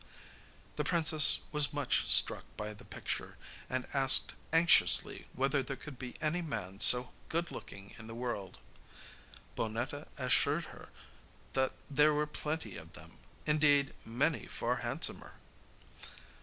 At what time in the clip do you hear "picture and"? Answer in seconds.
2.83-3.85